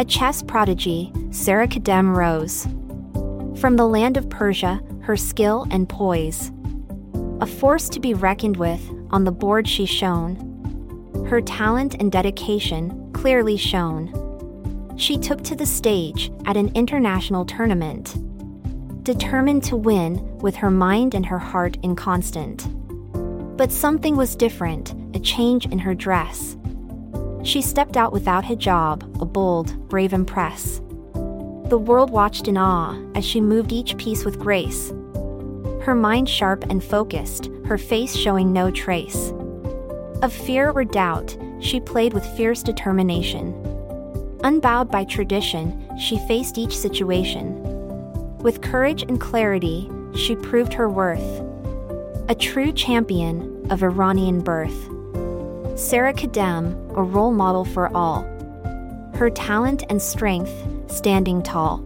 A 0.00 0.04
chess 0.06 0.40
prodigy, 0.40 1.12
Sara 1.30 1.68
Khadem 1.68 2.16
rose. 2.16 2.64
From 3.60 3.76
the 3.76 3.86
land 3.86 4.16
of 4.16 4.30
Persia, 4.30 4.80
her 5.02 5.14
skill 5.14 5.66
and 5.70 5.90
poise. 5.90 6.50
A 7.42 7.46
force 7.46 7.90
to 7.90 8.00
be 8.00 8.14
reckoned 8.14 8.56
with, 8.56 8.80
on 9.10 9.24
the 9.24 9.30
board 9.30 9.68
she 9.68 9.84
shone. 9.84 11.26
Her 11.28 11.42
talent 11.42 11.96
and 12.00 12.10
dedication 12.10 13.12
clearly 13.12 13.58
shown. 13.58 14.96
She 14.96 15.18
took 15.18 15.44
to 15.44 15.54
the 15.54 15.66
stage 15.66 16.32
at 16.46 16.56
an 16.56 16.72
international 16.74 17.44
tournament, 17.44 18.14
determined 19.04 19.64
to 19.64 19.76
win 19.76 20.38
with 20.38 20.56
her 20.56 20.70
mind 20.70 21.14
and 21.14 21.26
her 21.26 21.38
heart 21.38 21.76
in 21.82 21.94
constant. 21.94 22.66
But 23.58 23.70
something 23.70 24.16
was 24.16 24.34
different, 24.34 24.94
a 25.14 25.20
change 25.20 25.66
in 25.66 25.78
her 25.78 25.94
dress. 25.94 26.56
She 27.50 27.62
stepped 27.62 27.96
out 27.96 28.12
without 28.12 28.44
hijab, 28.44 29.20
a 29.20 29.24
bold, 29.24 29.88
brave 29.88 30.12
impress. 30.12 30.80
The 31.68 31.82
world 31.84 32.10
watched 32.10 32.46
in 32.46 32.56
awe 32.56 32.96
as 33.16 33.24
she 33.24 33.40
moved 33.40 33.72
each 33.72 33.96
piece 33.96 34.24
with 34.24 34.38
grace. 34.38 34.90
Her 35.82 35.96
mind 35.96 36.28
sharp 36.28 36.62
and 36.70 36.82
focused, 36.82 37.50
her 37.66 37.76
face 37.76 38.14
showing 38.14 38.52
no 38.52 38.70
trace. 38.70 39.32
Of 40.22 40.32
fear 40.32 40.70
or 40.70 40.84
doubt, 40.84 41.36
she 41.58 41.80
played 41.80 42.12
with 42.12 42.24
fierce 42.36 42.62
determination. 42.62 43.52
Unbowed 44.44 44.88
by 44.88 45.02
tradition, 45.02 45.88
she 45.98 46.18
faced 46.28 46.56
each 46.56 46.78
situation. 46.78 47.60
With 48.38 48.62
courage 48.62 49.02
and 49.02 49.20
clarity, 49.20 49.90
she 50.14 50.36
proved 50.36 50.72
her 50.74 50.88
worth. 50.88 51.42
A 52.28 52.34
true 52.36 52.70
champion 52.70 53.66
of 53.72 53.82
Iranian 53.82 54.40
birth. 54.40 54.88
Sara 55.80 56.12
Khadem, 56.12 56.74
a 56.94 57.02
role 57.02 57.32
model 57.32 57.64
for 57.64 57.88
all. 57.96 58.20
Her 59.14 59.30
talent 59.30 59.82
and 59.88 60.00
strength 60.00 60.52
standing 60.88 61.42
tall. 61.42 61.78